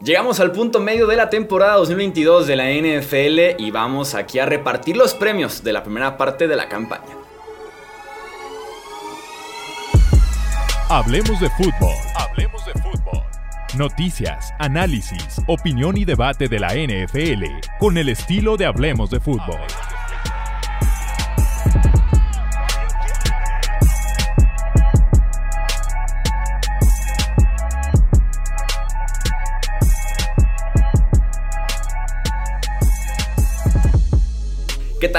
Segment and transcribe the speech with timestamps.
[0.00, 4.46] Llegamos al punto medio de la temporada 2022 de la NFL y vamos aquí a
[4.46, 7.16] repartir los premios de la primera parte de la campaña.
[10.88, 11.94] Hablemos de fútbol.
[12.14, 13.22] Hablemos de fútbol.
[13.76, 17.44] Noticias, análisis, opinión y debate de la NFL
[17.80, 19.58] con el estilo de Hablemos de fútbol.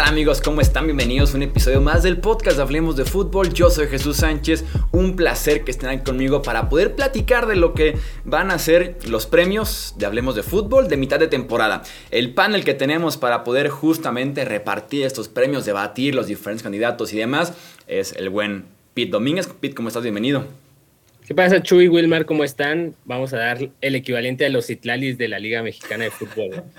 [0.09, 0.41] Amigos?
[0.41, 0.85] ¿Cómo están?
[0.85, 3.53] Bienvenidos a un episodio más del podcast Hablemos de Fútbol.
[3.53, 4.65] Yo soy Jesús Sánchez.
[4.91, 8.97] Un placer que estén aquí conmigo para poder platicar de lo que van a ser
[9.07, 11.83] los premios de Hablemos de Fútbol de mitad de temporada.
[12.09, 17.17] El panel que tenemos para poder justamente repartir estos premios, debatir los diferentes candidatos y
[17.17, 17.53] demás
[17.85, 19.47] es el buen Pete Domínguez.
[19.61, 20.01] Pete, ¿cómo estás?
[20.01, 20.47] Bienvenido.
[21.27, 22.25] ¿Qué pasa, Chuy, Wilmar?
[22.25, 22.95] ¿Cómo están?
[23.05, 26.63] Vamos a dar el equivalente a los Citlalis de la Liga Mexicana de Fútbol.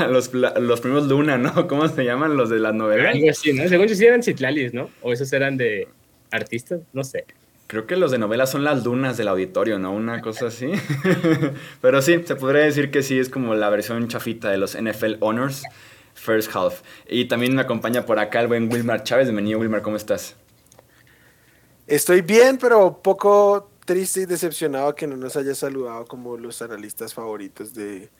[0.08, 1.66] los, los primos Luna, ¿no?
[1.68, 3.14] ¿Cómo se llaman los de las novelas?
[3.14, 3.68] Algo así, ¿no?
[3.68, 4.90] Según yo sí eran Citlalis, ¿no?
[5.02, 5.88] O esos eran de
[6.30, 7.24] artistas, no sé.
[7.66, 9.92] Creo que los de novelas son las lunas del auditorio, ¿no?
[9.92, 10.72] Una cosa así.
[11.80, 15.16] Pero sí, se podría decir que sí, es como la versión chafita de los NFL
[15.20, 15.62] Honors
[16.14, 16.82] First Half.
[17.08, 19.26] Y también me acompaña por acá el buen Wilmar Chávez.
[19.26, 20.34] Bienvenido, Wilmar, ¿cómo estás?
[21.86, 27.14] Estoy bien, pero poco triste y decepcionado que no nos haya saludado como los analistas
[27.14, 28.10] favoritos de,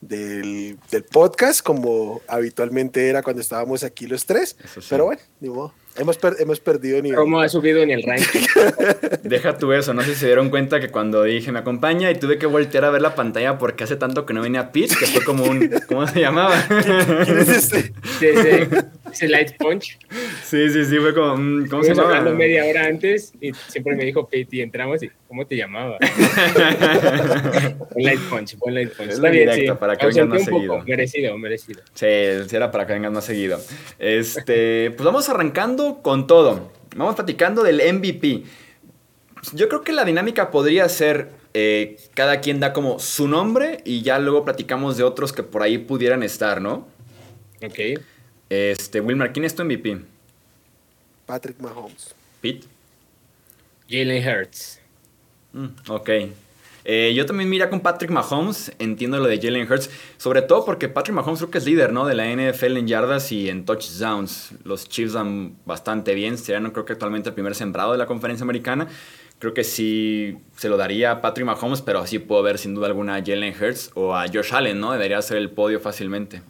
[0.00, 0.78] del,
[1.10, 4.56] podcast, como habitualmente era cuando estábamos aquí los tres.
[4.88, 5.72] Pero bueno, ni modo.
[5.98, 7.18] Hemos, hemos perdido nivel.
[7.18, 8.46] ¿Cómo ha subido en el ranking?
[9.22, 12.14] Deja tú eso, no sé si se dieron cuenta que cuando dije me acompaña y
[12.14, 15.06] tuve que voltear a ver la pantalla porque hace tanto que no venía Pete, que
[15.06, 15.70] fue como un.
[15.88, 16.54] ¿Cómo se llamaba?
[17.24, 17.92] ¿Quién, es este?
[19.12, 19.98] Ese Light Punch.
[20.44, 21.36] Sí, sí, sí, fue como.
[21.36, 22.18] Mm, ¿Cómo se llamaba?
[22.18, 25.98] hablando media hora antes y siempre me dijo Pete y entramos y ¿cómo te llamaba?
[27.94, 29.10] un Light Punch, un Light Punch.
[29.10, 29.66] Está bien, sí.
[29.78, 30.82] Para que vengas más seguido.
[30.84, 31.82] Merecido, merecido.
[31.94, 33.60] Sí, era para que vengas más seguido.
[33.98, 36.70] Este, pues vamos arrancando con todo.
[36.96, 38.44] Vamos platicando del MVP.
[39.52, 44.02] Yo creo que la dinámica podría ser eh, cada quien da como su nombre y
[44.02, 46.86] ya luego platicamos de otros que por ahí pudieran estar, ¿no?
[47.62, 48.00] Ok.
[48.48, 50.00] Este, Wilmar, ¿quién es tu MVP?
[51.26, 52.14] Patrick Mahomes.
[52.40, 52.66] Pete.
[53.88, 54.80] Jalen Hurts.
[55.52, 56.10] Mm, ok.
[56.90, 60.88] Eh, yo también mira con Patrick Mahomes, entiendo lo de Jalen Hurts, sobre todo porque
[60.88, 62.06] Patrick Mahomes creo que es líder, ¿no?
[62.06, 64.52] De la NFL en yardas y en touchdowns.
[64.64, 68.42] Los Chiefs dan bastante bien, serían creo que actualmente el primer sembrado de la conferencia
[68.42, 68.88] americana.
[69.38, 72.86] Creo que sí se lo daría a Patrick Mahomes, pero así puedo ver sin duda
[72.86, 74.90] alguna a Jalen Hurts o a Josh Allen, ¿no?
[74.90, 76.40] Debería ser el podio fácilmente.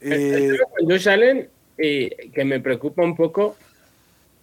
[0.00, 3.56] Eh, Josh Allen, que me preocupa un poco,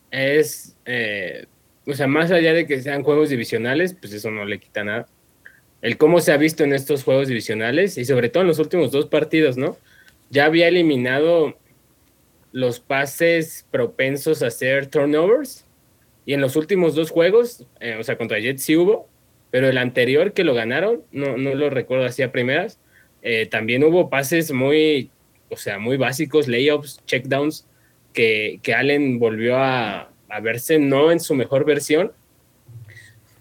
[0.10, 1.48] es eh,
[1.92, 5.08] o sea, más allá de que sean juegos divisionales, pues eso no le quita nada.
[5.82, 8.92] El cómo se ha visto en estos juegos divisionales y sobre todo en los últimos
[8.92, 9.78] dos partidos, ¿no?
[10.30, 11.58] Ya había eliminado
[12.54, 15.66] los pases propensos a hacer turnovers
[16.26, 19.10] y en los últimos dos juegos, eh, o sea, contra Jets sí hubo,
[19.50, 22.80] pero el anterior que lo ganaron, no, no lo recuerdo así a primeras,
[23.22, 25.12] eh, también hubo pases muy,
[25.50, 27.68] o sea, muy básicos, layups, checkdowns,
[28.14, 32.12] que, que Allen volvió a, a verse no en su mejor versión.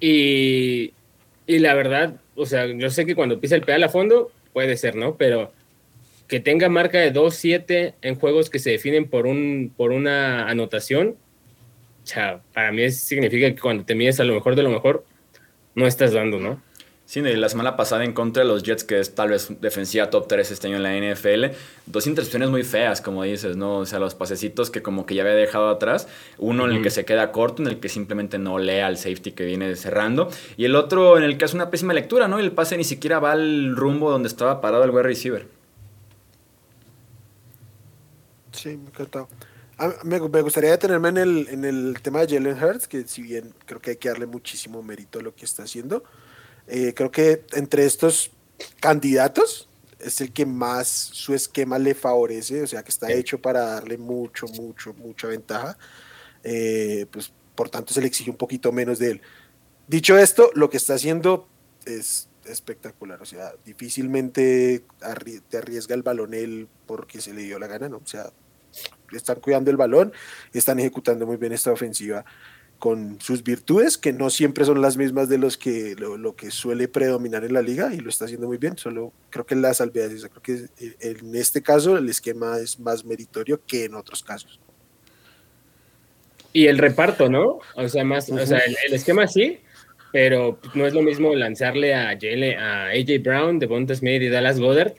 [0.00, 0.92] Y,
[1.46, 4.76] y la verdad, o sea, yo sé que cuando pisa el pedal a fondo, puede
[4.76, 5.16] ser, ¿no?
[5.16, 5.52] Pero
[6.26, 11.16] que tenga marca de 2-7 en juegos que se definen por, un, por una anotación,
[12.16, 15.04] o para mí significa que cuando te mides a lo mejor de lo mejor,
[15.74, 16.62] no estás dando, ¿no?
[17.10, 20.28] Sí, la semana pasada en contra de los Jets, que es tal vez defensiva top
[20.28, 21.56] 3 este año en la NFL,
[21.87, 23.78] dos intercepciones muy feas, como dices, ¿no?
[23.78, 26.06] O sea, los pasecitos que como que ya había dejado atrás,
[26.38, 29.32] uno en el que se queda corto, en el que simplemente no lee al safety
[29.32, 32.38] que viene cerrando, y el otro en el que hace una pésima lectura, ¿no?
[32.38, 35.48] el pase ni siquiera va al rumbo donde estaba parado el wide receiver.
[38.53, 39.28] Sí, me encantado.
[40.04, 43.53] Me, me, gustaría detenerme en el, en el tema de Jalen Hurts, que si bien
[43.66, 46.04] creo que hay que darle muchísimo mérito a lo que está haciendo,
[46.72, 48.30] eh, creo que entre estos
[48.78, 49.68] candidatos
[49.98, 53.98] es el que más su esquema le favorece, o sea que está hecho para darle
[53.98, 55.76] mucho, mucho, mucha ventaja.
[56.44, 59.22] Eh, pues por tanto se le exige un poquito menos de él.
[59.88, 61.48] Dicho esto, lo que está haciendo
[61.84, 64.84] es espectacular, o sea, difícilmente
[65.48, 67.96] te arriesga el balón él porque se le dio la gana, ¿no?
[67.96, 68.30] O sea,
[69.12, 70.12] están cuidando el balón,
[70.52, 72.24] están ejecutando muy bien esta ofensiva
[72.80, 76.88] con sus virtudes, que no siempre son las mismas de los que lo, que suele
[76.88, 78.77] predominar en la liga, y lo está haciendo muy bien.
[78.77, 82.80] Solo creo que la salvedad es creo que eh, en este caso el esquema es
[82.80, 84.59] más meritorio que en otros casos.
[86.53, 87.60] Y el reparto, ¿no?
[87.77, 89.60] O sea, más, o sea, el, esquema sí,
[90.10, 94.94] pero no es lo mismo lanzarle a, a AJ Brown, Devonta Smith y Dallas Goddard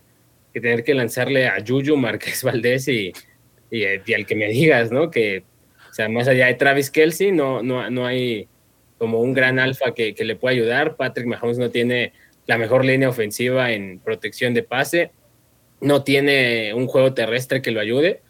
[0.54, 3.12] que tener que lanzarle a Juju, Marqués Valdés y,
[3.70, 5.10] y, al que me digas, ¿no?
[5.10, 5.44] Que,
[5.92, 8.48] o sea, más allá de Travis Kelsey, no, no, no hay
[8.98, 10.96] como un gran alfa que, que le pueda ayudar.
[10.96, 12.14] Patrick Mahomes no tiene
[12.48, 15.12] la mejor línea ofensiva en protección de pase,
[15.82, 18.22] no tiene un juego terrestre que lo ayude.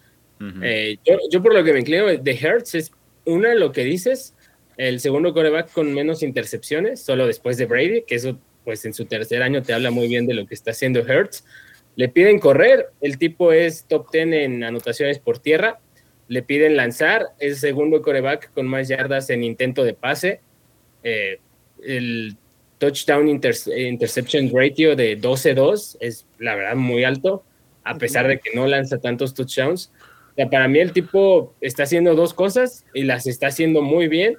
[0.63, 2.92] Eh, yo, yo, por lo que me inclino de Hertz es
[3.25, 4.34] una, lo que dices,
[4.75, 9.06] el segundo coreback con menos intercepciones, solo después de Brady, que eso pues en su
[9.06, 11.46] tercer año te habla muy bien de lo que está haciendo Hertz.
[11.96, 15.80] Le piden correr, el tipo es top 10 en anotaciones por tierra,
[16.31, 20.39] le piden lanzar, es segundo coreback con más yardas en intento de pase.
[21.04, 21.39] Eh,
[21.83, 22.38] el
[22.78, 27.44] touchdown interception ratio de 12-2 es la verdad muy alto,
[27.83, 29.92] a pesar de que no lanza tantos touchdowns.
[30.50, 34.38] para mí el tipo está haciendo dos cosas y las está haciendo muy bien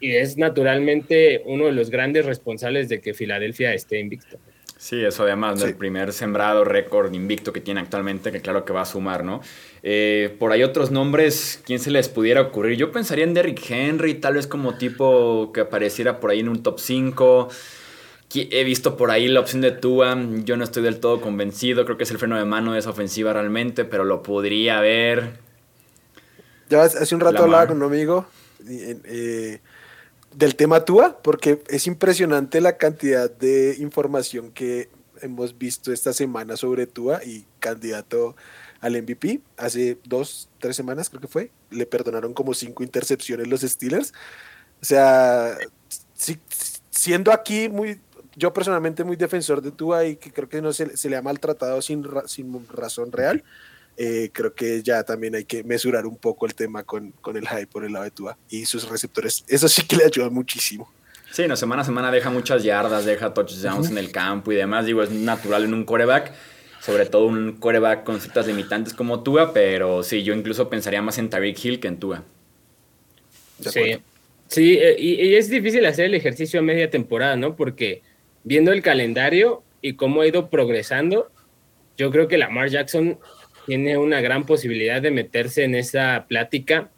[0.00, 4.38] y es naturalmente uno de los grandes responsables de que Filadelfia esté invicto.
[4.78, 8.82] Sí, eso además del primer sembrado récord invicto que tiene actualmente, que claro que va
[8.82, 9.40] a sumar, ¿no?
[9.82, 12.78] Eh, por ahí otros nombres, ¿quién se les pudiera ocurrir?
[12.78, 16.62] Yo pensaría en Derrick Henry, tal vez como tipo que apareciera por ahí en un
[16.62, 17.48] top 5.
[18.32, 21.96] He visto por ahí la opción de Tua, yo no estoy del todo convencido, creo
[21.96, 25.40] que es el freno de mano de esa ofensiva realmente, pero lo podría ver.
[26.70, 28.26] Ya hace un rato hablaba con un amigo
[28.68, 29.60] eh,
[30.34, 34.88] del tema Tua, porque es impresionante la cantidad de información que
[35.20, 38.36] hemos visto esta semana sobre Tua y candidato
[38.80, 39.40] al MVP.
[39.56, 44.12] Hace dos, tres semanas creo que fue, le perdonaron como cinco intercepciones los Steelers.
[44.80, 45.56] O sea,
[46.90, 48.00] siendo aquí muy,
[48.36, 51.82] yo personalmente muy defensor de Tua y que creo que no se, le ha maltratado
[51.82, 53.42] sin, sin razón real.
[54.00, 57.48] Eh, creo que ya también hay que mesurar un poco el tema con, con el
[57.48, 59.44] hype por el lado de Tua y sus receptores.
[59.48, 60.88] Eso sí que le ayuda muchísimo.
[61.32, 64.86] Sí, no, semana a semana deja muchas yardas, deja touchdowns en el campo y demás.
[64.86, 66.32] Digo, es natural en un coreback,
[66.80, 71.18] sobre todo un coreback con ciertas limitantes como Tua, pero sí, yo incluso pensaría más
[71.18, 72.22] en Tariq Hill que en Tua.
[73.60, 73.98] Sí,
[74.46, 77.56] sí eh, y, y, es difícil hacer el ejercicio a media temporada, ¿no?
[77.56, 78.02] Porque
[78.44, 81.32] viendo el calendario y cómo ha ido progresando,
[81.96, 83.18] yo creo que Lamar Jackson
[83.68, 86.88] tiene una gran posibilidad de meterse en esa plática.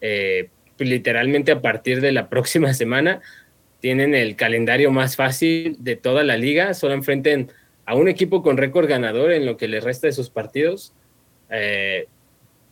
[0.00, 3.20] Eh, literalmente a partir de la próxima semana
[3.78, 7.52] tienen el calendario más fácil de toda la liga, solo enfrenten
[7.84, 10.92] a un equipo con récord ganador en lo que les resta de sus partidos.
[11.48, 12.08] Eh,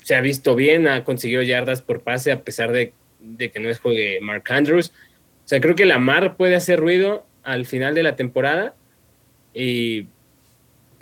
[0.03, 3.71] se ha visto bien, ha conseguido yardas por pase a pesar de, de, que no
[3.71, 4.91] es juegue Mark Andrews.
[5.45, 8.75] O sea, creo que Lamar puede hacer ruido al final de la temporada
[9.55, 10.09] y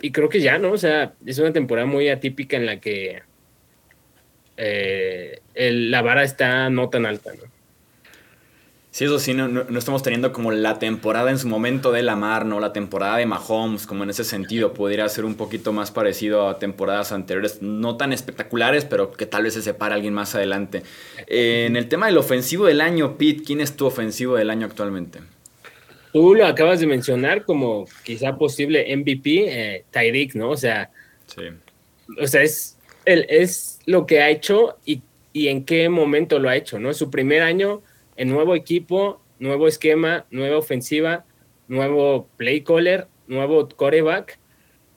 [0.03, 0.73] y creo que ya, ¿no?
[0.73, 3.23] O sea, es una temporada muy atípica en la que
[4.57, 7.43] eh, la vara está no tan alta, ¿no?
[8.91, 12.59] Sí, eso sí, no, estamos teniendo como la temporada en su momento de Lamar, ¿no?
[12.59, 16.59] La temporada de Mahomes, como en ese sentido, podría ser un poquito más parecido a
[16.59, 20.83] temporadas anteriores, no tan espectaculares, pero que tal vez se separe alguien más adelante.
[21.27, 24.67] Eh, en el tema del ofensivo del año, Pete, ¿quién es tu ofensivo del año
[24.67, 25.21] actualmente?
[26.13, 30.51] Tú lo acabas de mencionar como quizá posible MVP, eh, Tyreek, ¿no?
[30.51, 30.91] O sea,
[32.21, 35.01] o sea es, el, es lo que ha hecho y,
[35.33, 36.93] y, en qué momento lo ha hecho, ¿no?
[36.93, 37.81] Su primer año
[38.15, 41.25] en nuevo equipo, nuevo esquema, nueva ofensiva,
[41.67, 44.37] nuevo play caller, nuevo coreback.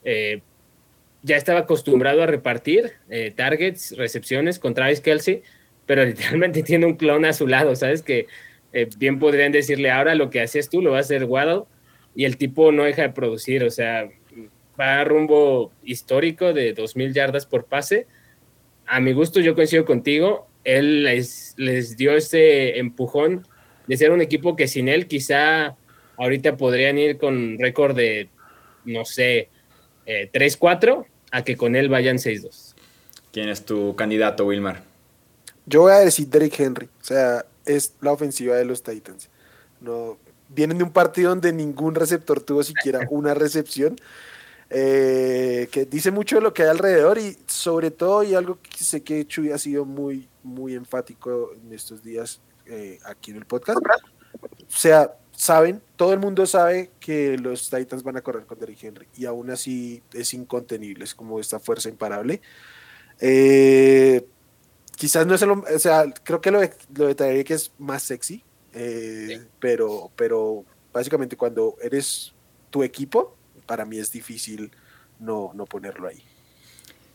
[0.03, 0.41] Eh,
[1.23, 5.41] ya estaba acostumbrado a repartir eh, targets, recepciones con Travis Kelsey,
[5.85, 8.03] pero literalmente tiene un clon a su lado, ¿sabes?
[8.03, 8.27] Que
[8.77, 11.63] eh, bien podrían decirle ahora lo que hacías tú lo va a hacer Waddle
[12.15, 14.07] y el tipo no deja de producir, o sea,
[14.79, 18.05] va a rumbo histórico de 2.000 yardas por pase.
[18.85, 23.47] A mi gusto yo coincido contigo, él les, les dio ese empujón
[23.87, 25.75] de ser un equipo que sin él quizá
[26.17, 28.29] ahorita podrían ir con récord de,
[28.85, 29.49] no sé,
[30.05, 32.75] 3-4 eh, a que con él vayan 6-2.
[33.31, 34.83] ¿Quién es tu candidato, Wilmar?
[35.65, 36.85] Yo voy a decir Derrick Henry.
[36.85, 39.29] O sea, es la ofensiva de los Titans.
[39.81, 40.17] No,
[40.49, 43.97] vienen de un partido donde ningún receptor tuvo siquiera una recepción.
[44.69, 48.83] Eh, que dice mucho de lo que hay alrededor y sobre todo y algo que
[48.83, 53.45] sé que Chuy ha sido muy muy enfático en estos días eh, aquí en el
[53.45, 58.59] podcast o sea saben todo el mundo sabe que los Titans van a correr con
[58.59, 62.41] Derrick Henry y aún así es incontenible es como esta fuerza imparable
[63.21, 64.27] eh,
[64.97, 68.03] quizás no es lo, o sea, creo que lo de, lo de que es más
[68.03, 72.33] sexy, eh, pero, pero básicamente cuando eres
[72.71, 74.71] tu equipo, para mí es difícil
[75.19, 76.23] no, no ponerlo ahí.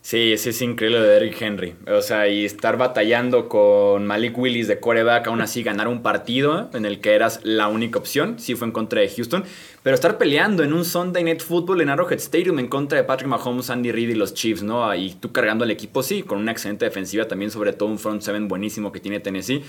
[0.03, 1.75] Sí, sí, es increíble de Derrick Henry.
[1.87, 6.69] O sea, y estar batallando con Malik Willis de coreback, aún así ganar un partido
[6.73, 9.45] en el que eras la única opción, sí fue en contra de Houston,
[9.81, 13.29] pero estar peleando en un Sunday Night Football en Arrowhead Stadium en contra de Patrick
[13.29, 14.93] Mahomes, Andy Reid y los Chiefs, ¿no?
[14.93, 18.23] Y tú cargando al equipo, sí, con una excelente defensiva también, sobre todo un front
[18.23, 19.63] seven buenísimo que tiene Tennessee.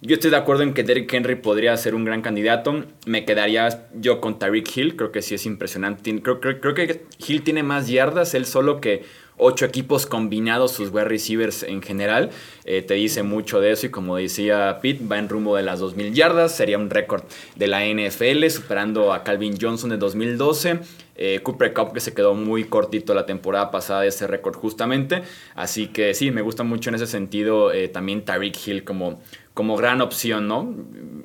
[0.00, 2.84] Yo estoy de acuerdo en que Derrick Henry podría ser un gran candidato.
[3.06, 4.96] Me quedaría yo con Tyreek Hill.
[4.96, 6.20] Creo que sí es impresionante.
[6.20, 9.04] Creo, creo que Hill tiene más yardas, él solo que
[9.36, 12.30] ocho equipos combinados, sus wide receivers en general.
[12.64, 15.80] Eh, te dice mucho de eso y como decía Pete, va en rumbo de las
[15.80, 16.56] 2.000 yardas.
[16.56, 17.24] Sería un récord
[17.56, 20.80] de la NFL, superando a Calvin Johnson de 2012.
[21.16, 25.22] Eh, Cooper Cup que se quedó muy cortito la temporada pasada de ese récord justamente.
[25.54, 29.20] Así que sí, me gusta mucho en ese sentido eh, también Tyreek Hill como,
[29.52, 30.74] como gran opción, ¿no?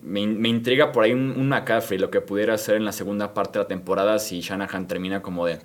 [0.03, 3.65] Me, intriga por ahí un McCaffrey, lo que pudiera hacer en la segunda parte de
[3.65, 5.59] la temporada si Shanahan termina como de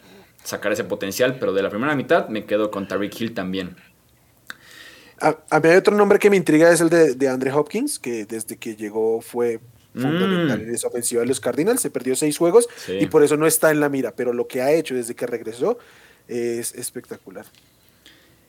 [0.45, 3.77] sacar ese potencial, pero de la primera mitad me quedo con Tariq Hill también.
[5.21, 8.27] A, mí hay otro nombre que me intriga, es el de, de Andre Hopkins, que
[8.27, 9.61] desde que llegó fue
[9.95, 10.63] fundamental mm.
[10.63, 13.71] en esa ofensiva de los Cardinals, se perdió seis juegos y por eso no está
[13.71, 15.79] en la mira, pero lo que ha hecho desde que regresó
[16.29, 17.47] es espectacular.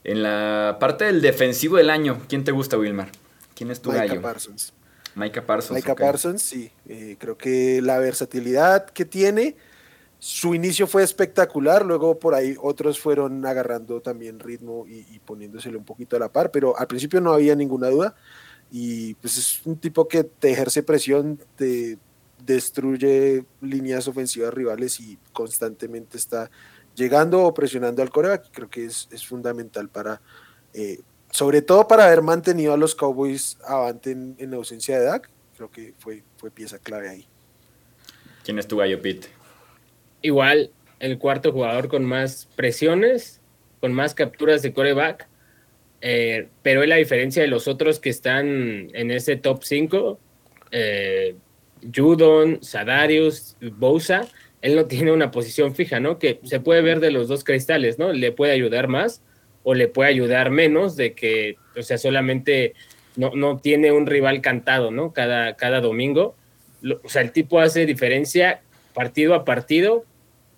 [0.03, 3.09] En la parte del defensivo del año, ¿quién te gusta, Wilmar?
[3.55, 4.73] ¿Quién es tu Micah Parsons.
[5.15, 5.77] Micah Parsons.
[5.77, 6.71] Micah Parsons, sí.
[6.87, 9.55] Eh, creo que la versatilidad que tiene,
[10.25, 15.85] su inicio fue espectacular, luego por ahí otros fueron agarrando también ritmo y, poniéndosele un
[15.85, 18.15] poquito a la par, pero al principio no había ninguna duda
[18.71, 21.99] y pues es un tipo que te ejerce presión, te
[22.43, 26.49] destruye líneas ofensivas rivales y constantemente está
[26.95, 30.21] llegando o presionando al coreback, creo que es, fundamental para,
[30.73, 35.69] eh, sobre todo para haber mantenido a los Cowboys avante en, ausencia de Dak, creo
[35.69, 37.27] que fue, fue pieza clave ahí.
[38.43, 39.34] ¿Quién es tu gallo, Pete?
[40.21, 43.41] Igual el cuarto jugador con más presiones,
[43.79, 45.27] con más capturas de coreback,
[46.01, 50.19] eh, pero es la diferencia de los otros que están en ese top 5,
[50.71, 51.35] eh,
[51.93, 54.27] Judon, Sadarius, Bosa,
[54.61, 56.17] él no tiene una posición fija, ¿no?
[56.17, 58.13] Que se puede ver de los dos cristales, ¿no?
[58.13, 59.21] Le puede ayudar más
[59.63, 62.73] o le puede ayudar menos de que, o sea, solamente
[63.15, 65.13] no, no tiene un rival cantado, ¿no?
[65.13, 66.35] Cada, cada domingo.
[67.03, 68.61] o sea, el tipo hace diferencia
[68.95, 70.05] partido a partido.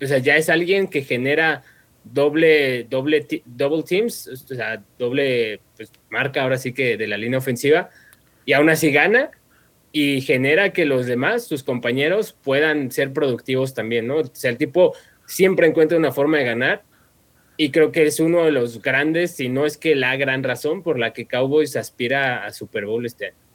[0.00, 1.62] O sea, ya es alguien que genera
[2.04, 7.38] doble, doble, double teams, o sea, doble pues, marca ahora sí que de la línea
[7.38, 7.90] ofensiva,
[8.44, 9.30] y aún así gana
[9.92, 14.18] y genera que los demás, sus compañeros, puedan ser productivos también, ¿no?
[14.18, 14.94] O sea, el tipo
[15.26, 16.82] siempre encuentra una forma de ganar
[17.56, 20.82] y creo que es uno de los grandes, si no es que la gran razón
[20.82, 23.47] por la que Cowboys aspira a Super Bowl este año.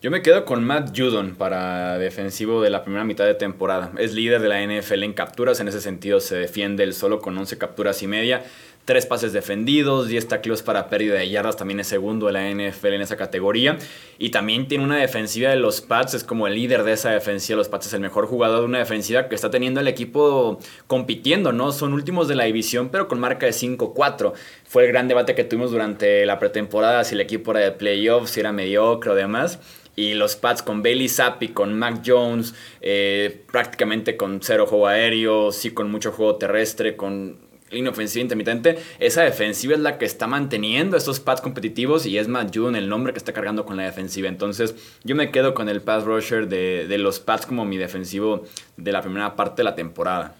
[0.00, 3.90] Yo me quedo con Matt Judon para defensivo de la primera mitad de temporada.
[3.98, 7.36] Es líder de la NFL en capturas, en ese sentido se defiende él solo con
[7.36, 8.44] 11 capturas y media.
[8.84, 12.92] Tres pases defendidos, 10 tacleos para pérdida de yardas, también es segundo de la NFL
[12.92, 13.76] en esa categoría.
[14.18, 17.56] Y también tiene una defensiva de los Pats, es como el líder de esa defensiva.
[17.56, 21.52] Los Pats es el mejor jugador de una defensiva que está teniendo el equipo compitiendo,
[21.52, 21.72] ¿no?
[21.72, 24.32] Son últimos de la división, pero con marca de 5-4.
[24.64, 28.30] Fue el gran debate que tuvimos durante la pretemporada, si el equipo era de playoffs,
[28.30, 29.58] si era mediocre o demás
[29.98, 35.50] y los Pats con Bailey Zappi, con Mac Jones, eh, prácticamente con cero juego aéreo,
[35.50, 37.40] sí con mucho juego terrestre, con
[37.72, 42.28] línea ofensiva intermitente, esa defensiva es la que está manteniendo estos Pats competitivos y es
[42.28, 44.28] Matt Judon el nombre que está cargando con la defensiva.
[44.28, 48.44] Entonces yo me quedo con el pass rusher de, de los Pats como mi defensivo
[48.76, 50.36] de la primera parte de la temporada.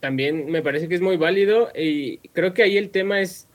[0.00, 3.47] También me parece que es muy válido y creo que ahí el tema es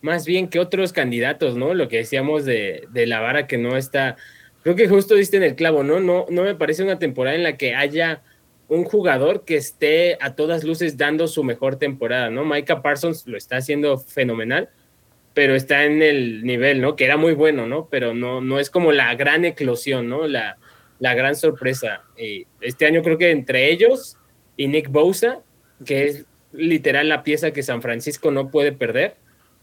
[0.00, 1.74] más bien que otros candidatos, ¿no?
[1.74, 4.16] Lo que decíamos de, la vara que no está.
[4.62, 6.00] Creo que justo diste en el clavo, ¿no?
[6.00, 8.22] No, no me parece una temporada en la que haya
[8.68, 12.44] un jugador que esté a todas luces dando su mejor temporada, ¿no?
[12.44, 14.68] Micah Parsons lo está haciendo fenomenal,
[15.34, 16.94] pero está en el nivel, ¿no?
[16.94, 17.88] Que era muy bueno, ¿no?
[17.90, 20.26] Pero no, no es como la gran eclosión, ¿no?
[20.26, 20.56] La,
[21.00, 22.04] la gran sorpresa.
[22.60, 24.16] este año creo que entre ellos
[24.56, 25.40] y Nick Bosa,
[25.84, 29.16] que es literal la pieza que San Francisco no puede perder,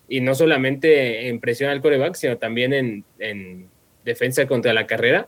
[0.07, 3.69] y no solamente en presión al coreback, sino también en,
[4.05, 5.27] defensa contra la carrera.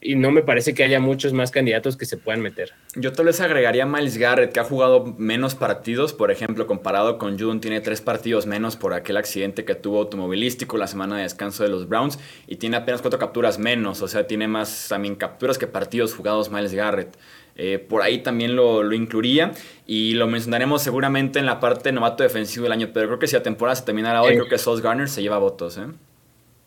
[0.00, 2.72] Y no me parece que haya muchos más candidatos que se puedan meter.
[2.94, 6.12] Yo tal vez agregaría a Miles Garrett, que ha jugado menos partidos.
[6.12, 10.76] Por ejemplo, comparado con Judon, tiene tres partidos menos por aquel accidente que tuvo automovilístico
[10.76, 12.18] la semana de descanso de los Browns.
[12.46, 14.02] Y tiene apenas cuatro capturas menos.
[14.02, 17.16] O sea, tiene más también capturas que partidos jugados Miles Garrett.
[17.56, 19.52] Eh, por ahí también lo, lo, incluiría
[19.86, 23.36] y lo mencionaremos seguramente en la parte novato defensivo del año, pero creo que si
[23.36, 25.78] la temporada se terminara hoy, creo que Sos Garner se lleva votos.
[25.78, 25.86] ¿eh?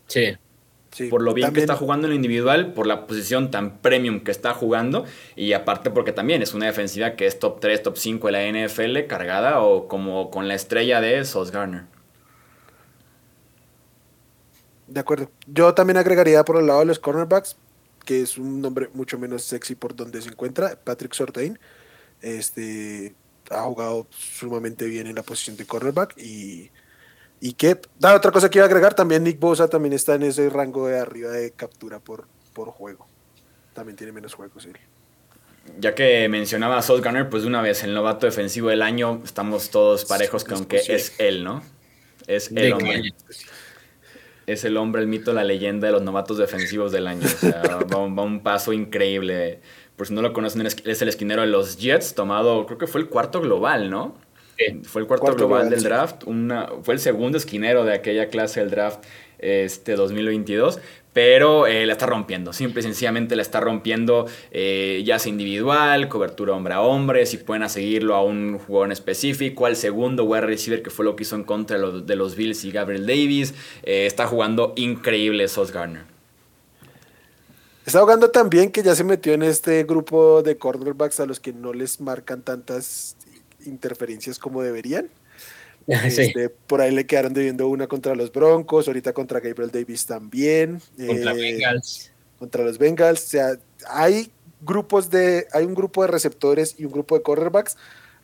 [0.07, 1.07] Sí.
[1.09, 4.31] por lo bien que está jugando en lo individual, por la posición tan premium que
[4.31, 5.03] está jugando
[5.35, 8.67] y aparte porque también es una defensiva que es top 3, top 5 de la
[8.67, 11.83] NFL cargada o como con la estrella de Sos Garner.
[14.87, 15.29] De acuerdo.
[15.47, 17.57] Yo también agregaría por el lado de los cornerbacks,
[18.07, 21.59] que es un nombre mucho menos sexy por donde se encuentra, Patrick Sortain.
[22.21, 23.13] Este
[23.51, 26.71] ha jugado sumamente bien en la posición de cornerback y
[27.39, 30.23] y que, da otra cosa que iba a agregar, también Nick Bosa también está en
[30.23, 33.07] ese rango de arriba de captura por, por juego.
[33.73, 34.77] También tiene menos juegos él.
[35.79, 39.21] Ya que mencionaba a Salt Gunner, pues de una vez, el novato defensivo del año,
[39.23, 41.61] estamos todos parejos con que es él, ¿no?
[42.25, 43.13] Es el hombre.
[44.47, 47.25] Es el hombre, el mito, la leyenda de los novatos defensivos del año.
[47.25, 47.61] O sea,
[47.93, 49.59] va, va un paso increíble.
[49.95, 53.01] Por si no lo conocen, es el esquinero de los Jets, tomado, creo que fue
[53.01, 54.15] el cuarto global, ¿no?
[54.83, 58.71] Fue el cuarto, global del draft, una, fue el segundo esquinero de aquella clase del
[58.71, 59.03] draft
[59.37, 60.79] este 2022,
[61.17, 66.09] pero eh, la está rompiendo, simple y sencillamente la está rompiendo, eh, ya sea individual,
[66.09, 70.83] cobertura hombre a hombre, si pueden seguirlo a un jugador específico, al segundo wide receiver
[70.83, 74.27] que fue lo que hizo en contra de los, Bills y Gabriel Davis, eh, está
[74.27, 76.03] jugando increíble Sos Garner.
[77.83, 81.51] Está jugando también que ya se metió en este grupo de cornerbacks a los que
[81.51, 83.17] no les marcan tantas
[83.65, 85.09] interferencias como deberían.
[86.03, 90.81] Este, por ahí le quedaron debiendo una contra los Broncos, ahorita contra Gabriel Davis también.
[90.97, 92.11] Contra eh, Bengals.
[92.37, 93.23] Contra los Bengals.
[93.23, 97.77] O sea, hay grupos de, hay un grupo de receptores y un grupo de cornerbacks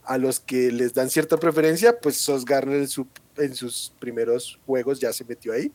[0.04, 5.00] a los que les dan cierta preferencia, pues Sos Garner en, en sus primeros juegos
[5.00, 5.72] ya se metió ahí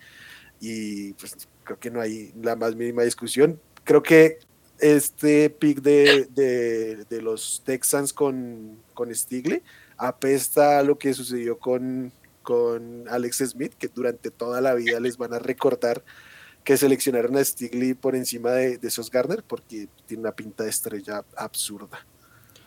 [0.60, 3.60] y pues creo que no hay la más mínima discusión.
[3.84, 4.38] Creo que
[4.78, 6.26] este pick de,
[7.08, 9.62] de, los Texans con, con Stigley
[9.98, 12.12] apesta a lo que sucedió con,
[12.42, 16.02] con Alex Smith, que durante toda la vida les van a recordar
[16.64, 20.70] que seleccionaron a Stigley por encima de, de Sos Garner porque tiene una pinta de
[20.70, 22.06] estrella absurda.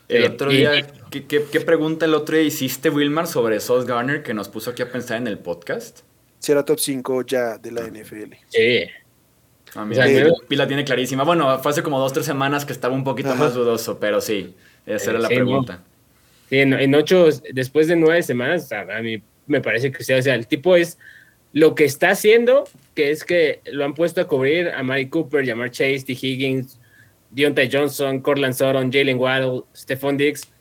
[0.07, 4.33] El otro día, ¿qué, qué, pregunta el otro día hiciste, Wilmar, sobre Sos Garner que
[4.33, 6.01] nos puso aquí a pensar en el podcast?
[6.39, 8.33] Si era top 5 ya de la NFL.
[8.49, 8.83] Sí.
[9.75, 9.95] A mí
[10.49, 11.23] Pila tiene clarísima.
[11.23, 14.53] Bueno, fue hace como dos, tres semanas que estaba un poquito más dudoso, pero sí,
[14.85, 15.83] esa era la pregunta.
[16.51, 20.47] Sí, en, ocho, después de nueve semanas, a mí me parece que o sea, el
[20.47, 20.97] tipo es
[21.53, 25.45] lo que está haciendo, que es que lo han puesto a cubrir a Mari Cooper,
[25.45, 26.11] Jamar Chase, T.
[26.11, 26.77] Higgins,
[27.29, 30.51] Deontay Johnson, Cortland Sutton, Jalen Waddle, Stephon Diggs.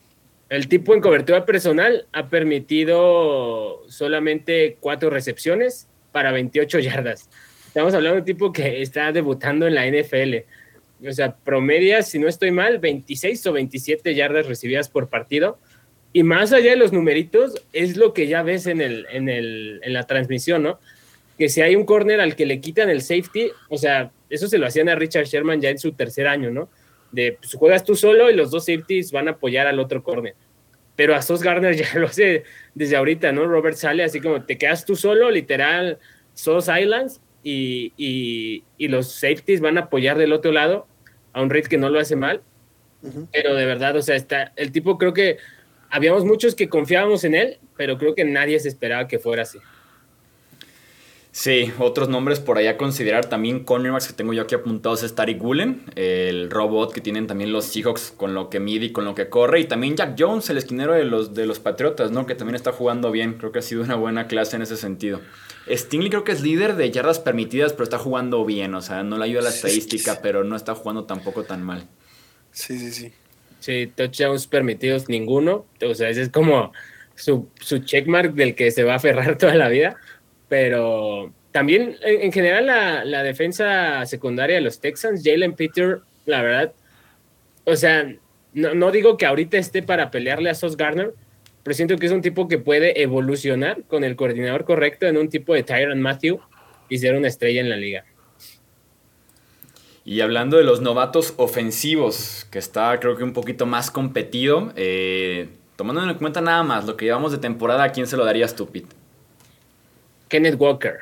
[0.47, 7.29] El tipo en cobertura personal ha permitido solamente cuatro recepciones para 28 yardas.
[7.67, 10.45] Estamos hablando de un tipo que está debutando en la NFL.
[11.05, 15.59] O sea, promedia, si no estoy mal, 26 o 27 yardas recibidas por partido.
[16.13, 19.79] Y más allá de los numeritos, es lo que ya ves en, el, en, el,
[19.83, 20.79] en la transmisión, ¿no?
[21.37, 24.57] Que si hay un corner al que le quitan el safety, o sea, eso se
[24.57, 26.69] lo hacían a Richard Sherman ya en su tercer año, ¿no?
[27.11, 30.35] De pues, juegas tú solo y los dos safeties van a apoyar al otro corner.
[30.95, 32.43] Pero a Sos Garner ya lo hace
[32.75, 33.45] desde ahorita, ¿no?
[33.45, 35.99] Robert sale así como te quedas tú solo, literal,
[36.33, 40.87] Sos Islands, y, los safeties van a apoyar del otro lado
[41.33, 42.41] a un Reed que no lo hace mal.
[43.31, 45.37] Pero de verdad, o sea, está, el tipo creo que
[45.91, 49.59] habíamos muchos que confiábamos en él, pero creo que nadie se esperaba que fuera así.
[51.33, 55.15] Sí, otros nombres por allá a considerar también cornerbacks que tengo yo aquí apuntados es
[55.15, 59.05] Tariq Gulen, el robot que tienen también los Seahawks con lo que mide y con
[59.05, 62.25] lo que corre, y también Jack Jones, el esquinero de los, de los Patriotas, ¿no?
[62.25, 65.21] que también está jugando bien, creo que ha sido una buena clase en ese sentido.
[65.69, 69.17] Stingley creo que es líder de yardas permitidas, pero está jugando bien, o sea, no
[69.17, 71.87] le ayuda la estadística, pero no está jugando tampoco tan mal.
[72.51, 73.13] Sí, sí, sí.
[73.61, 76.73] Sí, touchdowns permitidos ninguno, o sea, ese es como
[77.15, 79.97] su, su checkmark del que se va a aferrar toda la vida
[80.51, 86.73] pero también en, general la, defensa secundaria de los Texans, Jalen Peter, la verdad,
[87.63, 88.13] o sea,
[88.51, 91.13] no, digo que ahorita esté para pelearle a Sos Garner,
[91.63, 95.29] pero siento que es un tipo que puede evolucionar con el coordinador correcto en un
[95.29, 96.41] tipo de Tyron Matthew
[96.89, 98.03] y ser una estrella en la liga.
[100.03, 105.49] Y hablando de los novatos ofensivos, que está creo que un poquito más competido, eh,
[105.75, 108.55] tomando en cuenta nada más lo que llevamos de temporada, ¿a quién se lo darías
[108.55, 108.95] tú, Pete?
[110.27, 110.97] Kenneth Walker.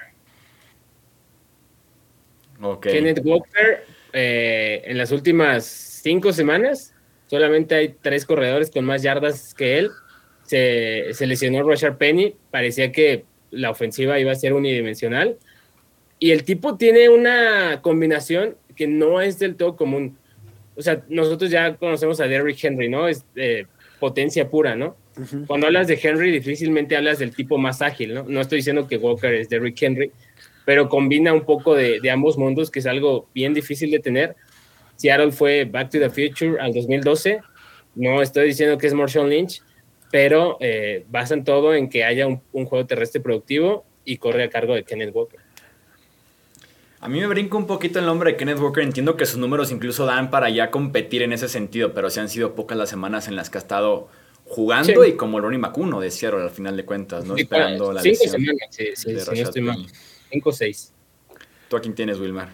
[2.82, 6.94] Kenneth Walker, eh, en las últimas cinco semanas,
[7.28, 9.92] solamente hay tres corredores con más yardas que él.
[10.44, 15.38] Se, lesionó Roger Penny, parecía que la ofensiva iba a ser unidimensional.
[16.18, 20.18] Y el tipo tiene una combinación que no es del todo común.
[20.78, 23.10] O sea, nosotros ya conocemos a Derrick Henry, ¿no?
[23.10, 23.66] Es eh,
[24.00, 24.96] potencia pura, ¿no?
[25.48, 28.24] Cuando hablas de Henry, difícilmente hablas del tipo más ágil, ¿no?
[28.24, 30.14] No estoy diciendo que Walker es Derrick Henry,
[30.64, 34.38] pero combina un poco de, de ambos mundos, que es algo bien difícil de tener.
[34.96, 37.42] Seattle fue Back to the Future al 2012.
[37.96, 39.62] No estoy diciendo que es Marshall Lynch,
[40.10, 44.50] pero eh, basan todo en que haya un, un, juego terrestre productivo y corre a
[44.50, 45.42] cargo de Kenneth Walker.
[47.02, 48.84] A mí me brinca un poquito el nombre de Kenneth Walker.
[48.84, 52.30] Entiendo que sus números incluso dan para ya competir en ese sentido, pero sí han
[52.30, 54.10] sido pocas las semanas en las que ha estado
[54.46, 55.12] jugando sí.
[55.12, 57.36] y como Ronnie Macuno de Seattle al final de cuentas, ¿no?
[57.36, 59.88] Sí, Esperando la cinco lesión semanas, sí, sí, de sí, estoy mal.
[60.32, 60.92] Cinco o seis.
[61.70, 62.50] ¿Tú a quién tienes, Wilmar?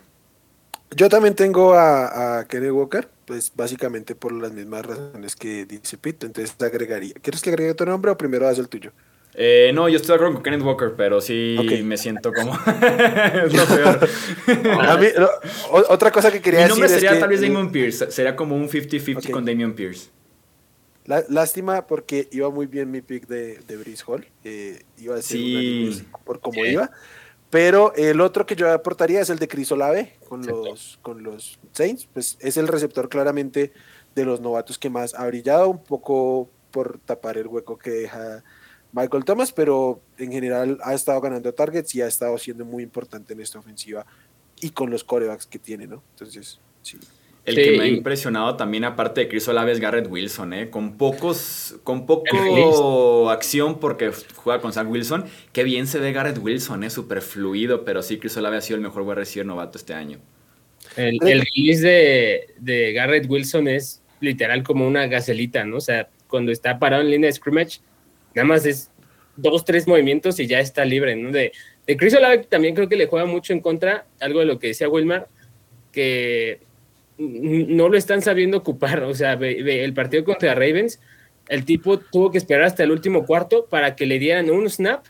[0.96, 5.98] Yo también tengo a, a Kenneth Walker, pues básicamente por las mismas razones que dice
[5.98, 7.16] Pete, entonces agregaría.
[7.22, 8.92] ¿Quieres que agregue tu nombre o primero haz el tuyo?
[9.38, 12.54] Eh, no, yo estoy de acuerdo con Kenneth Walker, pero sí me siento como.
[13.46, 14.10] es lo peor.
[14.82, 15.08] A mí,
[15.90, 18.12] otra cosa que quería Mi decir nombre es sería que, tal vez Damon Pierce.
[18.12, 19.32] Sería como un 50-50 Ok.
[19.32, 20.10] con Damian Pierce.
[21.06, 25.22] lá- lástima porque iba muy bien mi pick de, de Breeze Hall, eh, iba a
[25.22, 25.54] ser Sí.
[25.54, 26.70] unánime por cómo Sí.
[26.72, 26.90] iba,
[27.50, 31.60] pero el otro que yo aportaría es el de Chris Olave con los, con los
[31.74, 33.72] Saints, pues es el receptor claramente
[34.16, 38.44] de los novatos que más ha brillado, un poco por tapar el hueco que deja
[38.96, 43.34] Michael Thomas, pero en general ha estado ganando targets y ha estado siendo muy importante
[43.34, 44.06] en esta ofensiva
[44.62, 46.02] y con los corebacks que tiene, ¿no?
[46.12, 46.98] Entonces, sí.
[47.44, 50.70] El Sí, que me ha impresionado también, aparte de Chris Olave, es Garrett Wilson, ¿eh?
[50.72, 55.26] Con pocos, con poco acción porque juega con Zach Wilson.
[55.52, 56.90] Qué bien se ve Garrett Wilson, ¿eh?
[56.90, 60.20] Súper fluido, pero sí, Chris Olave ha sido el mejor wide receiver novato este año.
[60.96, 65.78] El, el release de, de Garrett Wilson es literal como una gacelita, ¿no?
[65.78, 67.80] O sea, cuando está parado en línea de scrimmage,
[68.36, 68.92] nada más es
[69.36, 71.32] dos, tres movimientos y ya está libre, ¿no?
[71.32, 71.52] De,
[71.88, 74.68] de Chris Olave también creo que le juega mucho en contra, algo de lo que
[74.68, 75.28] decía Wilmar,
[75.92, 76.60] que
[77.18, 79.04] no lo están sabiendo ocupar.
[79.04, 81.00] O sea, el partido contra Ravens,
[81.48, 85.06] el tipo tuvo que esperar hasta el último cuarto para que le dieran un snap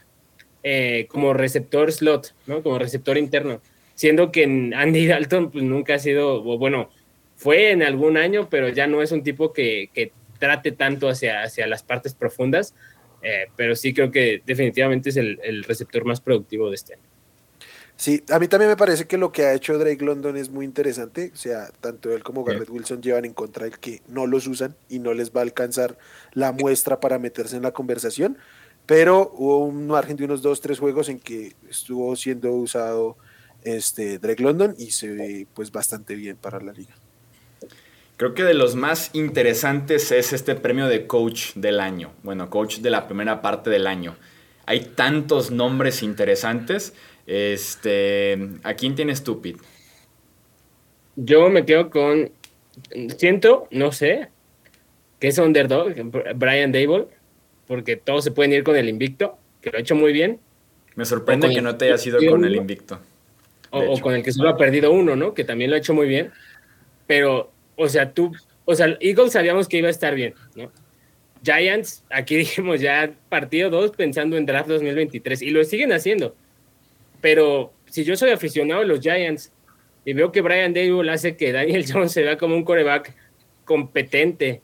[0.64, 2.62] eh, como receptor slot, ¿no?
[2.62, 3.62] Como receptor interno.
[3.96, 6.90] Siendo que Andy Dalton pues, nunca ha sido, bueno,
[7.36, 11.44] fue en algún año, pero ya no es un tipo que, que trate tanto hacia,
[11.44, 12.76] hacia las partes profundas.
[13.26, 17.04] Eh, pero sí creo que definitivamente es el, el receptor más productivo de este año.
[17.98, 20.64] Sí, a mí también me parece que lo que ha hecho Drake London es muy
[20.64, 21.32] interesante.
[21.34, 24.76] O sea, tanto él como Garrett Wilson llevan en contra el que no los usan
[24.90, 25.98] y no les va a alcanzar
[26.34, 28.38] la muestra para meterse en la conversación.
[28.86, 33.18] Pero hubo un margen de unos dos, tres juegos en que estuvo siendo usado
[33.64, 36.94] este Drake London y se ve pues bastante bien para la liga.
[38.18, 42.12] Creo que de los más interesantes es este premio de coach del año.
[42.24, 44.16] Bueno, coach de la primera parte del año.
[44.66, 46.94] Hay tantos nombres interesantes.
[47.28, 49.60] Este, ¿a quién tienes tú, Pete?
[51.18, 52.32] Yo me quedo con,
[53.18, 54.30] siento, no sé,
[55.20, 55.94] que es underdog,
[56.36, 57.08] Brian Dable,
[57.68, 60.40] porque todos se pueden ir con el invicto, que lo ha hecho muy bien,
[60.96, 63.00] Me sorprende que no te hayas ido con el invicto.
[63.72, 65.34] o, con el que solo ha perdido uno, ¿no?
[65.34, 66.32] Que también lo ha hecho muy bien,
[67.08, 68.32] pero, o sea, tú,
[68.66, 70.72] o sea, Eagles sabíamos que iba a estar bien, ¿no?
[71.44, 76.36] Giants, aquí dijimos ya partido dos pensando en draft 2023 y lo siguen haciendo.
[77.22, 79.52] Pero si yo soy aficionado de los Giants
[80.04, 83.14] y veo que Brian Dable hace que Daniel Jones se vea como un coreback
[83.64, 84.62] competente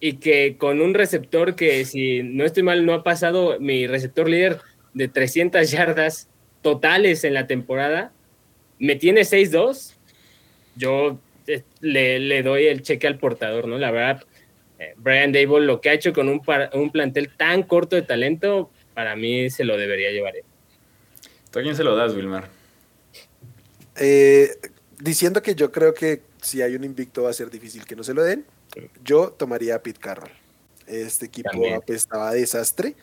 [0.00, 4.28] y que con un receptor que, si no estoy mal, no ha pasado mi receptor
[4.28, 4.58] líder
[4.94, 6.28] de 300 yardas
[6.60, 8.12] totales en la temporada,
[8.80, 9.94] me tiene 6-2,
[10.74, 11.20] yo
[11.80, 13.78] le, le doy el cheque al portador, ¿no?
[13.78, 14.24] La verdad,
[14.78, 18.02] eh, Brian Dable lo que ha hecho con un, par- un plantel tan corto de
[18.02, 20.44] talento, para mí se lo debería llevar él.
[21.50, 22.48] ¿Tú a quién se lo das, Wilmar?
[23.96, 24.48] Eh,
[24.98, 28.02] diciendo que yo creo que si hay un invicto va a ser difícil que no
[28.02, 28.44] se lo den,
[29.04, 30.30] yo tomaría a Pete Carroll.
[30.86, 31.74] Este equipo También.
[31.74, 32.96] apestaba a desastre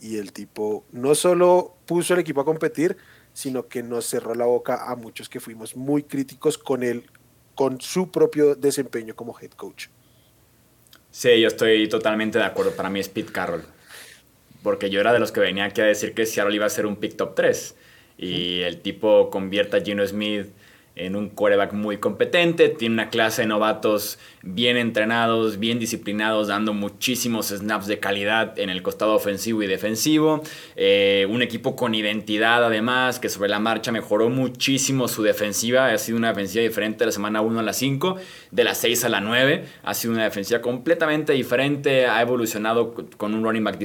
[0.00, 2.96] y el tipo no solo puso el equipo a competir,
[3.32, 7.04] sino que nos cerró la boca a muchos que fuimos muy críticos con él,
[7.58, 9.88] con su propio desempeño como head coach.
[11.10, 12.70] Sí, yo estoy totalmente de acuerdo.
[12.76, 13.64] Para mí es Pete Carroll.
[14.62, 16.86] Porque yo era de los que venía aquí a decir que Seattle iba a ser
[16.86, 17.74] un pick top 3.
[18.16, 20.46] Y el tipo convierte a Gino Smith
[20.98, 22.68] en un quarterback muy competente.
[22.68, 28.70] Tiene una clase de novatos bien entrenados, bien disciplinados, dando muchísimos snaps de calidad en
[28.70, 30.42] el costado ofensivo y defensivo.
[30.76, 35.86] Eh, un equipo con identidad además, que sobre la marcha mejoró muchísimo su defensiva.
[35.86, 38.16] Ha sido una defensiva diferente de la semana 1 a la 5,
[38.50, 39.64] de la 6 a la 9.
[39.82, 42.06] Ha sido una defensiva completamente diferente.
[42.06, 43.78] Ha evolucionado con un running back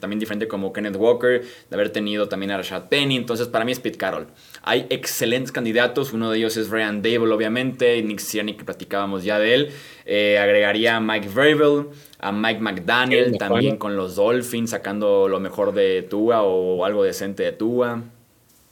[0.00, 3.16] también diferente como Kenneth Walker, de haber tenido también a Rashad Penny.
[3.16, 4.26] Entonces, para mí es Pete Carroll.
[4.62, 6.12] Hay excelentes candidatos.
[6.12, 8.02] Uno de ellos es Ryan Dable, obviamente.
[8.02, 9.72] Nick Sirianni, que platicábamos ya de él.
[10.04, 11.86] Eh, agregaría a Mike Vrabel,
[12.18, 17.42] a Mike McDaniel, también con los Dolphins, sacando lo mejor de Tua o algo decente
[17.42, 18.02] de Tua.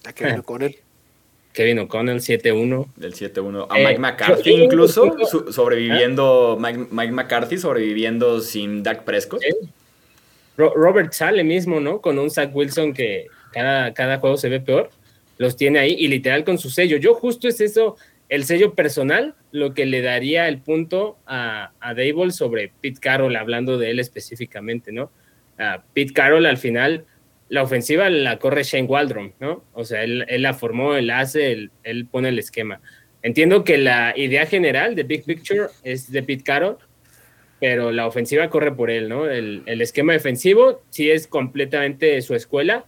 [0.05, 0.77] A Kevin O'Connell.
[1.53, 2.87] Kevin O'Connell, 7-1.
[2.97, 3.67] Del 7-1.
[3.69, 5.17] A Mike McCarthy incluso,
[5.51, 9.43] sobreviviendo, Mike, Mike, McCarthy sobreviviendo sin Dak Prescott.
[10.57, 12.01] Robert Sale mismo, ¿no?
[12.01, 14.91] Con un Zach Wilson que cada, cada juego se ve peor.
[15.39, 16.99] Los tiene ahí y literal con su sello.
[16.99, 17.97] Yo justo es eso,
[18.29, 23.37] el sello personal, lo que le daría el punto a, a Dable sobre Pete Carroll,
[23.37, 25.11] hablando de él específicamente, ¿no?
[25.59, 27.07] A Pete Carroll al final
[27.49, 29.65] la ofensiva la corre Shane Waldron, ¿no?
[29.73, 32.81] O sea, él, la formó, él hace, él, pone el esquema.
[33.23, 36.79] Entiendo que la idea general de Big Picture es de Pete Carroll,
[37.59, 39.29] pero la ofensiva corre por él, ¿no?
[39.29, 42.85] El, esquema defensivo sí es completamente su escuela,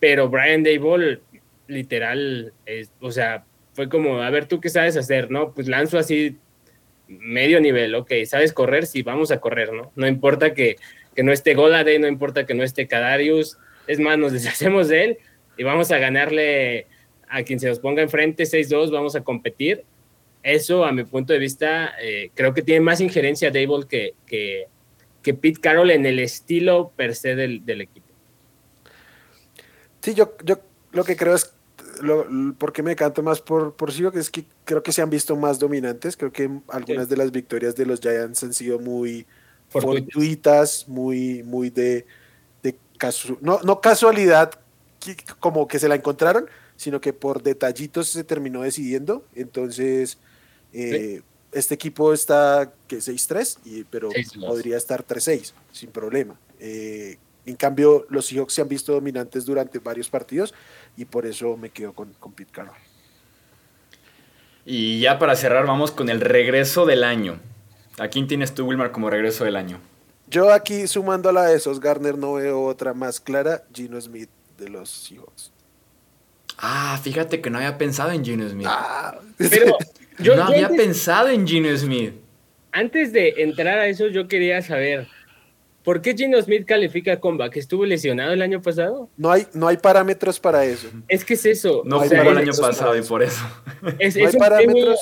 [0.00, 1.22] pero Brian Dayball,
[1.68, 2.52] literal,
[3.00, 5.52] o sea, fue como, a ver, ¿tú qué sabes hacer, no?
[5.54, 6.36] Pues lanzo así
[7.06, 8.86] medio nivel, ok, ¿sabes correr?
[8.86, 9.92] Sí, vamos a correr, ¿no?
[9.94, 10.76] No importa que,
[11.14, 15.04] que no esté Golade, no importa que no esté Kadarius, es más, nos deshacemos de
[15.04, 15.18] él
[15.56, 16.86] y vamos a ganarle
[17.28, 19.84] a quien se nos ponga enfrente 6-2, vamos a competir.
[20.42, 24.66] Eso, a mi punto de vista, eh, creo que tiene más injerencia Dable que, que,
[25.22, 28.06] que, Pete Carroll en el estilo per se del, equipo.
[30.00, 30.60] Sí, yo, yo
[30.92, 31.57] lo que creo es,
[32.02, 32.26] lo,
[32.58, 35.36] porque me canto más por, por sí, que es que creo que se han visto
[35.36, 36.16] más dominantes.
[36.16, 39.26] Creo que algunas de las victorias de los Giants han sido muy
[39.68, 42.06] fortuitas, muy, muy de,
[43.40, 44.52] no, no casualidad
[45.40, 49.24] como que se la encontraron, sino que por detallitos se terminó decidiendo.
[49.34, 50.18] Entonces,
[50.72, 56.38] eh, este equipo está que 6-3, pero podría estar 3-6 sin problema.
[56.58, 60.52] Eh, en cambio, los Seahawks se han visto dominantes durante varios partidos
[60.98, 62.74] y por eso me quedo con, con Pete Carroll.
[64.66, 67.38] Y ya para cerrar, vamos con el regreso del año.
[67.98, 69.80] ¿A quién tienes tú, Wilmar, como regreso del año?
[70.28, 74.28] Yo aquí sumando a la de esos Garner no veo otra más clara, Gino Smith
[74.58, 75.52] de los Seahawks.
[76.58, 78.66] Ah, fíjate que no había pensado en Gino Smith.
[78.68, 79.78] Ah, pero
[80.18, 82.14] yo no había pensado en Gino Smith.
[82.72, 85.06] Antes de entrar a eso, yo quería saber,
[85.88, 87.56] ¿por qué Gino Smith califica comeback?
[87.56, 89.08] ¿Estuvo lesionado el año pasado?
[89.16, 90.86] No hay, no hay parámetros para eso.
[91.08, 91.80] Es que es eso.
[91.86, 93.40] No jugó el año pasado y por eso.
[93.98, 94.98] Es, no hay parámetros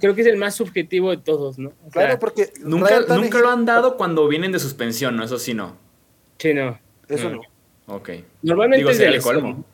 [0.00, 1.72] creo que es el más subjetivo de todos, ¿no?
[1.92, 5.22] claro, porque nunca, nunca lo han dado cuando vienen de suspensión, ¿no?
[5.22, 5.76] Eso sí no.
[6.38, 6.76] Sí, no.
[7.08, 7.42] Eso no.
[7.86, 8.10] Ok.
[8.42, 9.64] Normalmente es el colmo.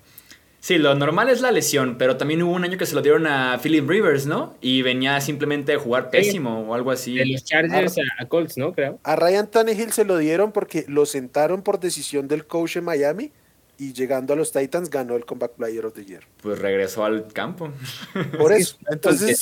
[0.67, 3.29] Sí, lo normal es la lesión, pero también hubo un año que se lo dieron
[3.29, 4.57] a Philip Rivers, ¿no?
[4.61, 7.15] Y venía simplemente a jugar pésimo o algo así.
[7.15, 8.73] De los Chargers a, Colts, ¿no?
[8.73, 8.99] Creo.
[9.05, 13.31] A Ryan Tannehill se lo dieron porque lo sentaron por decisión del coach en Miami
[13.79, 16.25] y llegando a los Titans ganó el Comeback Player of the Year.
[16.43, 17.71] Pues regresó al campo.
[18.37, 18.77] Por eso.
[18.91, 19.39] Entonces,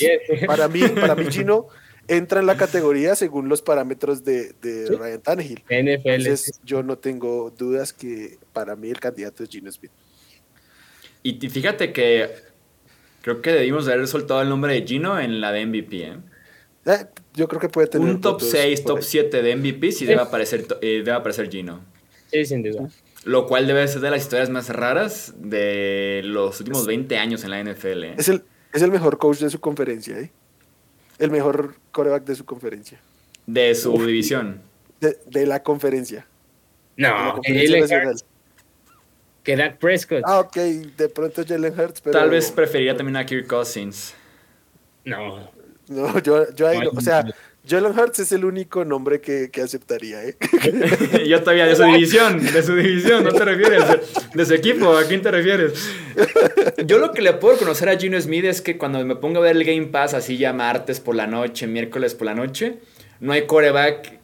[0.46, 1.68] para mí, para mí Gino
[2.06, 5.64] entra en la categoría según los parámetros de, Ryan Tannehill.
[5.70, 9.90] Entonces, yo no tengo dudas que para mí el candidato es Gino Smith.
[11.26, 12.28] Y fíjate que
[13.22, 16.18] creo que debimos haber soltado el nombre de Gino en la de MVP, ¿eh?
[16.84, 20.20] Eh, yo creo que puede tener un top 6, top 7 de MVP si debe
[20.20, 21.80] aparecer, eh, debe aparecer Gino.
[22.30, 22.90] Sí, sin duda.
[23.24, 27.50] Lo cual debe ser de las historias más raras de los últimos 20 años en
[27.50, 28.04] la NFL.
[28.04, 28.14] ¿eh?
[28.18, 30.30] Es, el, es el mejor coach de su conferencia, ¿eh?
[31.18, 33.00] El mejor coreback de su conferencia.
[33.46, 34.60] De su división.
[35.00, 36.26] De, la conferencia.
[36.98, 37.40] No,
[39.44, 40.22] que Dak Prescott.
[40.24, 42.18] Ah, ok, de pronto Jalen Hurts, pero...
[42.18, 44.14] Tal vez preferiría también a Kirk Cousins.
[45.04, 45.50] No.
[45.88, 47.26] No, yo, yo ahí no, o sea,
[47.66, 50.36] Jalen Hurts es el único nombre que, aceptaría, ¿eh?
[51.28, 53.84] Yo todavía de su división, de su división, ¿no te refieres?
[54.34, 55.90] De, su equipo, ¿a quién te refieres?
[56.86, 59.42] Yo lo que le puedo conocer a Gino Smith es que cuando me pongo a
[59.42, 62.78] ver el Game Pass así ya martes por la noche, miércoles por la noche,
[63.20, 64.18] no hay coreback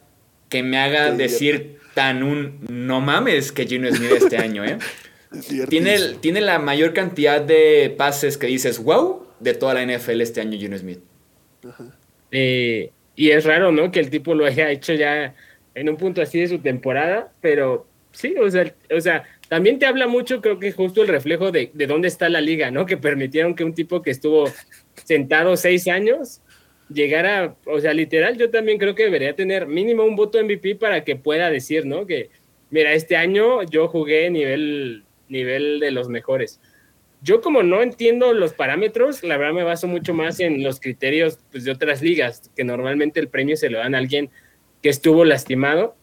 [0.49, 4.77] que me haga decir tan un no mames que Gino Smith este año, ¿eh?
[5.69, 10.41] Tiene, tiene la mayor cantidad de pases que dices, wow, de toda la NFL este
[10.41, 10.99] año Gino Smith.
[11.67, 11.85] Ajá.
[12.31, 13.91] Eh, y es raro, ¿no?
[13.91, 15.35] Que el tipo lo haya hecho ya
[15.73, 19.85] en un punto así de su temporada, pero sí, o sea, o sea también te
[19.85, 22.85] habla mucho, creo que justo el reflejo de, de dónde está la liga, ¿no?
[22.85, 24.45] Que permitieron que un tipo que estuvo
[25.03, 26.41] sentado seis años
[26.87, 31.03] llegara, o sea, literal, yo también creo que debería tener mínimo un voto MVP para
[31.03, 32.05] que pueda decir, ¿no?
[32.05, 32.29] Que,
[32.69, 36.59] mira, este año yo jugué nivel, nivel de los mejores.
[37.23, 41.39] Yo como no entiendo los parámetros, la verdad me baso mucho más en los criterios
[41.51, 44.29] pues, de otras ligas, que normalmente el premio se lo dan a alguien
[44.81, 45.95] que estuvo lastimado.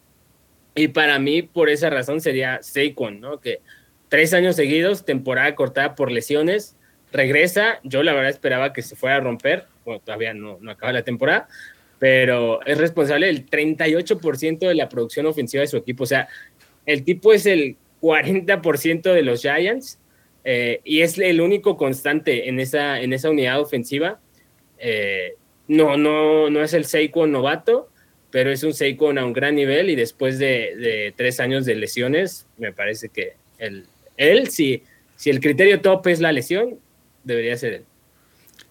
[0.76, 3.40] Y para mí, por esa razón, sería Saquon, ¿no?
[3.40, 3.60] Que
[4.08, 6.76] tres años seguidos, temporada cortada por lesiones,
[7.12, 7.80] regresa.
[7.82, 9.66] Yo la verdad esperaba que se fuera a romper.
[9.84, 11.48] Bueno, todavía no, no acaba la temporada,
[11.98, 16.04] pero es responsable del 38% de la producción ofensiva de su equipo.
[16.04, 16.28] O sea,
[16.86, 19.98] el tipo es el 40% de los Giants
[20.44, 24.20] eh, y es el único constante en esa, en esa unidad ofensiva.
[24.78, 25.34] Eh,
[25.66, 27.90] no, no, no es el Saquon novato,
[28.30, 32.46] pero es un Saquon a un gran nivel y después de, tres años de lesiones,
[32.56, 34.84] me parece que él, él si,
[35.16, 36.78] si el criterio top es la lesión,
[37.24, 37.84] debería ser él.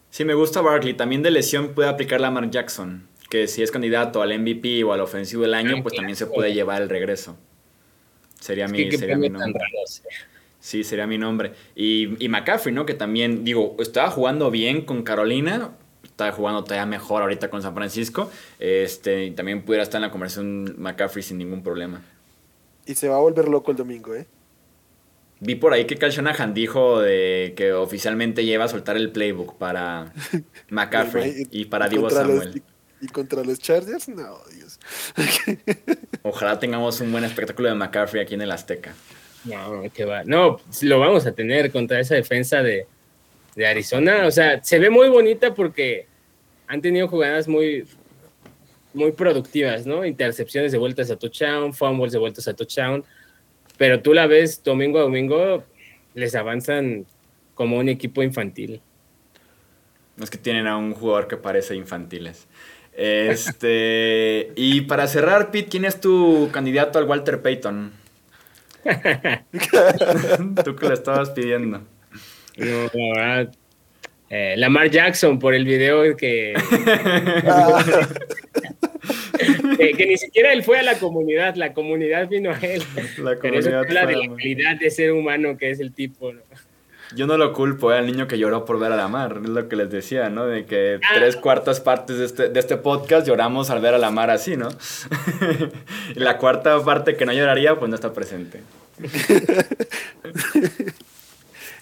[0.10, 0.96] Sí, me gusta Barkley.
[0.96, 5.02] También de lesión puede aplicar Lamar Jackson, que si es candidato al MVP o al
[5.02, 7.38] ofensivo del año, pues también se puede llevar el regreso.
[8.40, 9.64] Sería mi, sería mi nombre.
[10.60, 11.54] Sí, sería mi nombre.
[11.76, 12.86] Y, y McCaffrey, ¿no?
[12.86, 15.72] Que también, digo, estaba jugando bien con Carolina,
[16.04, 18.30] está jugando todavía mejor ahorita con San Francisco.
[18.60, 22.02] Este, y también pudiera estar en la conversación McCaffrey sin ningún problema.
[22.86, 24.26] Y se va a volver loco el domingo, ¿eh?
[25.40, 29.56] Vi por ahí que Cal Shanahan dijo de que oficialmente lleva a soltar el playbook
[29.58, 30.12] para
[30.70, 32.64] McCaffrey y, para Divo Samuel.
[33.02, 34.10] ¿Y contra los Chargers?
[34.10, 34.80] No, Dios.
[36.24, 38.94] Ojalá tengamos un buen espectáculo de McCaffrey aquí en el Azteca.
[39.44, 40.24] No, que va.
[40.24, 42.88] No, lo vamos a tener contra esa defensa de,
[43.56, 44.26] de Arizona.
[44.26, 46.08] O sea, se ve muy bonita porque
[46.68, 47.88] han tenido jugadas muy,
[48.94, 50.04] muy productivas, ¿no?
[50.04, 53.06] Intercepciones de vueltas a touchdown, fumbles de vueltas a touchdown.
[53.78, 55.64] Pero tú la ves domingo a domingo,
[56.16, 57.06] les avanzan
[57.54, 58.82] como un equipo infantil.
[60.22, 62.48] Es que tienen a un jugador que parece infantiles.
[62.98, 67.92] Este, y para cerrar, Pete, ¿quién es tu candidato al Walter Payton?
[70.66, 71.84] Tú que lo estabas pidiendo.
[72.58, 72.90] No,
[74.30, 76.54] eh, Lamar Jackson por el video que,
[79.78, 82.82] que, ni siquiera él fue a la comunidad, la comunidad vino a él.
[83.20, 86.34] La Pero eso habla de la calidad de ser humano que es el tipo.
[87.16, 89.70] Yo no lo culpo, eh, al niño que lloró por ver a Lamar, es lo
[89.70, 90.46] que les decía, ¿no?
[90.46, 91.14] De que ah.
[91.16, 94.70] tres cuartas partes de este, de este podcast lloramos al ver a Lamar así, ¿no?
[96.16, 98.62] y la cuarta parte que no lloraría, pues no está presente.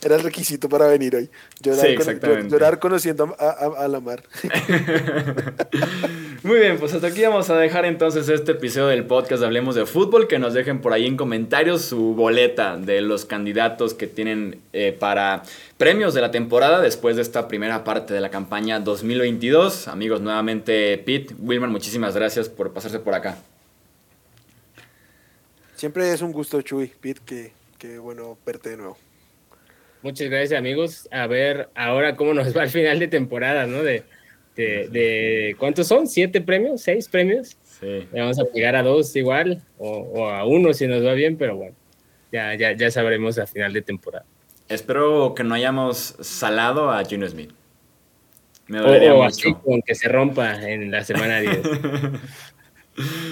[0.06, 1.32] Era el requisito para venir hoy.
[1.64, 4.22] Llorar, conociendo a, la mar.
[6.44, 9.88] Muy bien, pues hasta aquí vamos a dejar entonces este episodio del podcast Hablemos de
[9.88, 10.28] Fútbol.
[10.28, 14.96] Que nos dejen por ahí en comentarios su boleta de los candidatos que tienen eh,
[14.98, 15.42] para
[15.80, 19.88] premios de la temporada después de esta primera parte de la campaña 2022.
[19.88, 23.40] Amigos, nuevamente Pete, Wilmer, muchísimas gracias por pasarse por acá.
[25.76, 28.98] Siempre es un gusto, Chuy, Pete, que, que bueno verte de nuevo.
[30.06, 31.10] Muchas gracias, amigos.
[31.10, 33.82] A ver ahora cómo nos va al final de temporada, ¿no?
[33.82, 34.04] De,
[34.56, 36.06] de, ¿cuántos son?
[36.06, 36.82] ¿Siete premios?
[36.82, 37.58] ¿Seis premios?
[37.64, 38.08] Sí.
[38.14, 41.76] vamos a llegar a dos igual, o, a uno si nos va bien, pero bueno,
[42.32, 44.26] ya, ya, ya sabremos a final de temporada.
[44.70, 47.52] Espero que no hayamos salado a Junior Smith.
[48.68, 49.60] Me dolería mucho.
[49.64, 51.62] con que se rompa en la semana 10.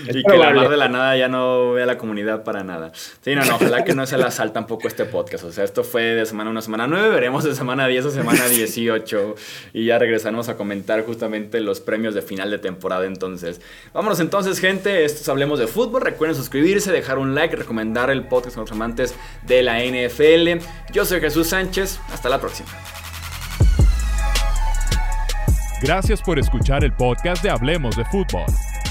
[0.07, 2.91] y que la mar de la nada ya no vea la comunidad para nada.
[2.93, 5.43] Sí, no, no, ojalá que no se la sal tampoco este podcast.
[5.43, 8.45] O sea, esto fue de semana 1 semana 9, veremos de semana 10 a semana
[8.49, 9.35] 18
[9.73, 13.61] y ya regresaremos a comentar justamente los premios de final de temporada entonces.
[13.93, 16.01] Vámonos entonces, gente, estos hablemos de fútbol.
[16.01, 20.63] Recuerden suscribirse, dejar un like, recomendar el podcast a los amantes de la NFL.
[20.91, 22.69] Yo soy Jesús Sánchez, hasta la próxima.
[25.83, 28.45] Gracias por escuchar el podcast de Hablemos de Fútbol.